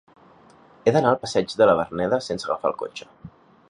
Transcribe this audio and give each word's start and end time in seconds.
He 0.87 0.93
d'anar 0.95 1.11
al 1.15 1.21
passeig 1.27 1.55
de 1.61 1.69
la 1.71 1.79
Verneda 1.83 2.23
sense 2.31 2.51
agafar 2.51 2.75
el 2.75 2.79
cotxe. 2.85 3.13